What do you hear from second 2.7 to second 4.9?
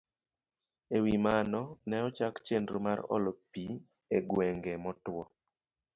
mar olo pi e gwenge